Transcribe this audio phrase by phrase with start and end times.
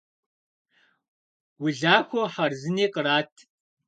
[1.63, 3.31] Улахуэ хъарзыни кърат.